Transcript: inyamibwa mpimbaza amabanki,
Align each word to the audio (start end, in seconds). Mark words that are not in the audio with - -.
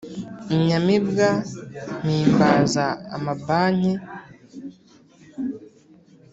inyamibwa 0.55 1.29
mpimbaza 2.03 2.85
amabanki, 3.15 3.91